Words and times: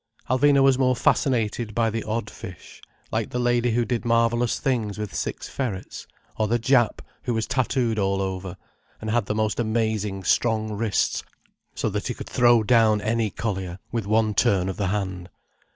Alvina 0.31 0.63
was 0.63 0.79
more 0.79 0.95
fascinated 0.95 1.75
by 1.75 1.91
the 1.91 2.03
odd 2.05 2.27
fish: 2.27 2.81
like 3.11 3.29
the 3.29 3.37
lady 3.37 3.69
who 3.73 3.85
did 3.85 4.03
marvellous 4.03 4.57
things 4.57 4.97
with 4.97 5.13
six 5.13 5.47
ferrets, 5.47 6.07
or 6.37 6.47
the 6.47 6.57
Jap 6.57 7.01
who 7.25 7.35
was 7.35 7.45
tattooed 7.45 7.99
all 7.99 8.19
over, 8.19 8.57
and 8.99 9.11
had 9.11 9.27
the 9.27 9.35
most 9.35 9.59
amazing 9.59 10.23
strong 10.23 10.71
wrists, 10.73 11.21
so 11.75 11.87
that 11.87 12.07
he 12.07 12.15
could 12.15 12.27
throw 12.27 12.63
down 12.63 12.99
any 12.99 13.29
collier, 13.29 13.77
with 13.91 14.07
one 14.07 14.33
turn 14.33 14.69
of 14.69 14.77
the 14.77 14.87
hand. 14.87 15.29